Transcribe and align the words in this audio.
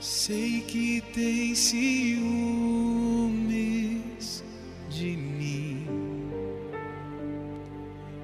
Sei 0.00 0.62
que 0.62 1.02
tem 1.12 1.54
ciúmes 1.54 2.22
de 4.88 5.14
mim. 5.14 5.86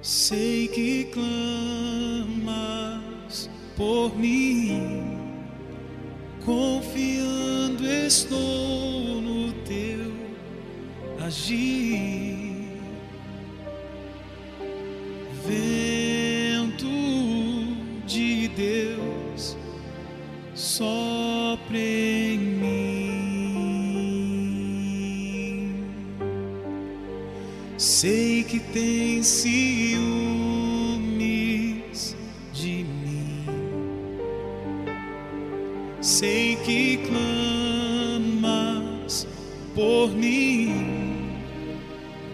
Sei 0.01 0.69
que 0.69 1.05
clamas 1.13 2.41
por 3.77 4.17
mim. 4.17 5.05
Confiando 6.47 7.87
estou 7.87 9.21
no 9.21 9.53
teu 9.65 10.15
agir. 11.21 12.57
Vento 15.47 15.76
Sei 27.79 28.43
que 28.43 28.59
tem 28.59 29.23
ciúmes 29.23 30.07
de 32.55 32.85
mim. 32.85 33.45
Sei 36.01 36.57
que 36.65 36.97
clamas 37.07 38.49
por 39.75 40.11
mim, 40.11 41.37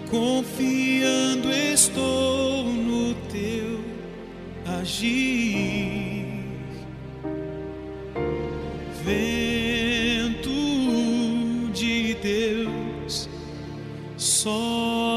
confiando 0.09 1.51
estou 1.51 2.63
no 2.63 3.13
teu 3.29 3.81
agir. 4.81 6.23
Vento 9.05 9.52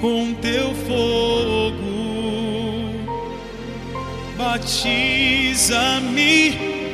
com 0.00 0.32
teu 0.34 0.74
fogo. 0.86 1.76
Batiza-me 4.36 6.52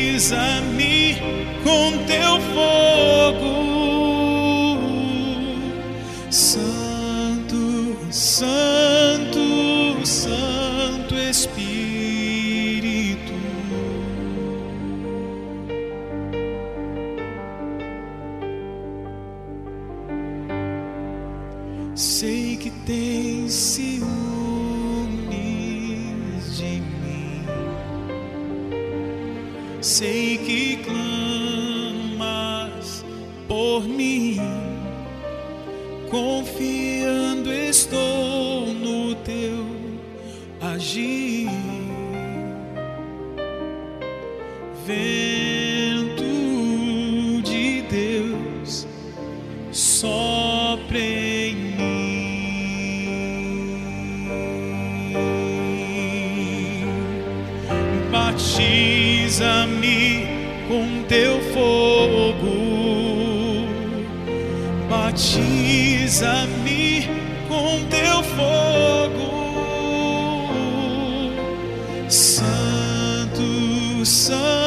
com 1.65 1.97
teu 2.05 2.39
fogo. 2.53 3.70
Sei 29.83 30.37
que 30.37 30.77
clamas 30.85 32.23
por 33.49 33.89
mim. 33.89 34.37
Confiando 36.11 37.51
estou 37.51 38.67
no 38.75 39.15
teu 39.15 39.65
agir. 40.61 41.80
Batiza-me 58.61 60.29
com 60.69 61.03
teu 61.09 61.41
fogo. 61.55 62.45
Batiza-me 64.91 65.89
com 67.49 67.83
teu 67.89 68.23
fogo. 68.23 69.31
Santo, 72.11 74.05
Santo, 74.05 74.60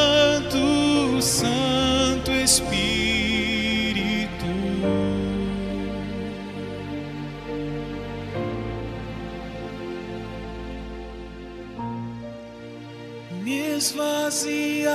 Me 13.44 13.76
esvaziar 13.76 14.90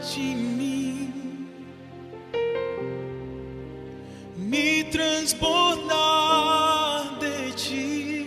de 0.00 0.20
mim, 0.20 1.46
me 4.38 4.84
transbordar 4.84 5.92
de 7.18 7.52
ti. 7.52 8.26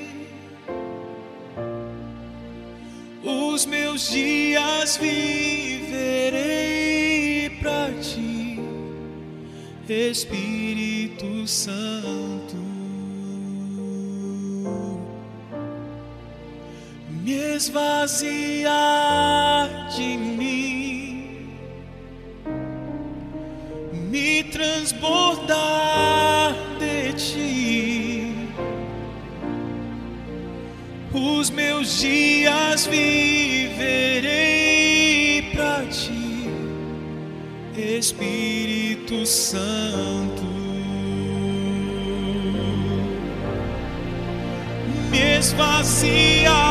Os 3.24 3.66
meus 3.66 4.12
dias 4.12 4.98
viverei 4.98 6.30
para 7.60 7.92
ti, 8.00 8.60
Espírito 9.90 11.48
Santo. 11.48 12.79
Esvaziar 17.60 18.70
de 19.94 20.18
mim, 20.18 21.50
me 23.92 24.44
transbordar 24.44 25.58
de 26.80 27.12
ti. 27.14 28.48
Os 31.14 31.50
meus 31.50 32.00
dias 32.00 32.86
viverei 32.88 34.30
para 35.54 35.86
ti, 35.88 36.50
Espírito 37.76 39.26
Santo. 39.26 40.48
Me 45.12 45.40
esvaziar 45.40 46.69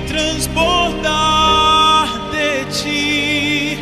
transbordar 0.00 1.06
de 2.30 2.64
ti. 2.72 3.78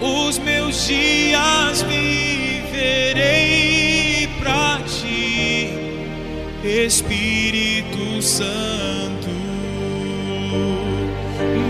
Os 0.00 0.38
meus 0.38 0.86
dias 0.86 1.82
viverei 1.82 3.24
para 4.38 4.80
ti, 4.86 5.72
Espírito 6.62 8.20
Santo. 8.22 9.30